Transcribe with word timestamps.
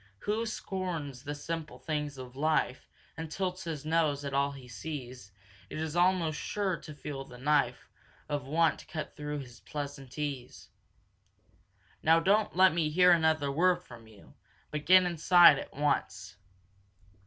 "Who 0.21 0.47
scorns 0.47 1.21
the 1.21 1.35
simple 1.35 1.77
things 1.77 2.17
of 2.17 2.35
life 2.35 2.89
And 3.15 3.29
tilts 3.31 3.65
his 3.65 3.85
nose 3.85 4.25
at 4.25 4.33
all 4.33 4.51
he 4.53 4.67
sees, 4.67 5.31
Is 5.69 5.95
almost 5.95 6.39
sure 6.39 6.77
to 6.77 6.95
feel 6.95 7.23
the 7.23 7.37
knife 7.37 7.87
Of 8.27 8.47
want 8.47 8.87
cut 8.87 9.15
through 9.15 9.41
his 9.41 9.59
pleasant 9.59 10.17
ease. 10.17 10.71
"Now 12.01 12.19
don't 12.19 12.55
let 12.55 12.73
me 12.73 12.89
hear 12.89 13.11
another 13.11 13.51
word 13.51 13.83
from 13.83 14.07
you, 14.07 14.33
but 14.71 14.87
get 14.87 15.03
inside 15.03 15.59
at 15.59 15.71
once!" 15.71 16.35